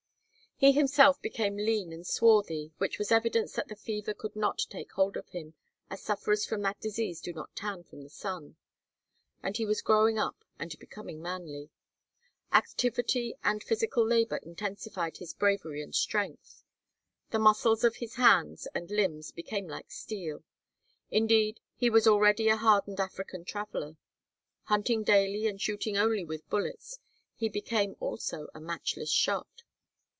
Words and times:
He 0.57 0.73
himself 0.73 1.19
became 1.23 1.55
lean 1.55 1.91
and 1.91 2.05
swarthy, 2.05 2.71
which 2.77 2.99
was 2.99 3.11
evidence 3.11 3.53
that 3.53 3.67
the 3.67 3.75
fever 3.75 4.13
would 4.21 4.35
not 4.35 4.59
take 4.69 4.91
hold 4.91 5.17
of 5.17 5.29
him, 5.29 5.55
as 5.89 6.03
sufferers 6.03 6.45
from 6.45 6.61
that 6.61 6.79
disease 6.79 7.19
do 7.19 7.33
not 7.33 7.55
tan 7.55 7.83
from 7.83 8.03
the 8.03 8.11
sun 8.11 8.57
and 9.41 9.57
he 9.57 9.65
was 9.65 9.81
growing 9.81 10.19
up 10.19 10.45
and 10.59 10.77
becoming 10.77 11.19
manly. 11.19 11.71
Activity 12.53 13.33
and 13.43 13.63
physical 13.63 14.05
labor 14.05 14.37
intensified 14.37 15.17
his 15.17 15.33
bravery 15.33 15.81
and 15.81 15.95
strength. 15.95 16.63
The 17.31 17.39
muscles 17.39 17.83
of 17.83 17.95
his 17.95 18.13
hands 18.17 18.67
and 18.75 18.91
limbs 18.91 19.31
became 19.31 19.67
like 19.67 19.89
steel. 19.89 20.43
Indeed, 21.09 21.59
he 21.75 21.89
was 21.89 22.05
already 22.05 22.49
a 22.49 22.55
hardened 22.57 22.99
African 22.99 23.45
traveler. 23.45 23.97
Hunting 24.65 25.01
daily 25.03 25.47
and 25.47 25.59
shooting 25.59 25.97
only 25.97 26.23
with 26.23 26.47
bullets, 26.51 26.99
he 27.35 27.49
became 27.49 27.95
also 27.99 28.47
a 28.53 28.61
matchless 28.61 29.09
shot. 29.11 29.63